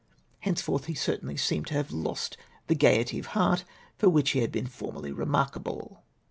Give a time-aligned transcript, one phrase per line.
[0.43, 3.65] Thenceforth he certainly seemed to have lost the gaiety of heart
[3.99, 6.01] for which he heed been formerly remark able.